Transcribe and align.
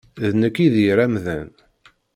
D 0.31 0.33
nekk 0.41 0.57
i 0.65 0.67
d 0.73 0.75
yir 0.83 0.99
amdan. 1.05 1.49